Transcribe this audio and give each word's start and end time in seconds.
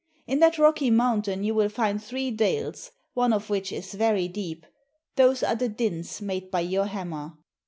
In 0.25 0.39
that 0.39 0.57
rocky 0.57 0.89
mountain 0.89 1.43
you 1.43 1.53
will 1.53 1.69
find 1.69 2.01
three 2.01 2.31
dales, 2.31 2.89
one 3.13 3.31
of 3.31 3.51
which 3.51 3.71
is 3.71 3.93
very 3.93 4.27
deep, 4.27 4.65
those 5.15 5.43
are 5.43 5.53
the 5.55 5.69
dints 5.69 6.19
made 6.21 6.49
by 6.49 6.61
your 6.61 6.87
hammer. 6.87 7.33